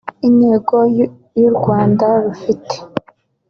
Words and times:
Intego 0.27 0.75
u 1.47 1.49
Rwanda 1.57 2.07
rufite 2.23 2.75